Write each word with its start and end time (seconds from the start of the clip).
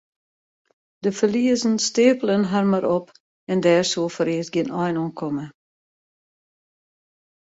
De 1.03 1.11
ferliezen 1.17 1.75
steapelen 1.87 2.43
har 2.51 2.65
mar 2.71 2.85
op 2.97 3.07
en 3.51 3.59
dêr 3.65 3.83
soe 3.91 4.09
foarearst 4.15 4.53
gjin 4.53 4.73
ein 4.83 4.99
oan 5.01 5.13
komme. 5.19 5.45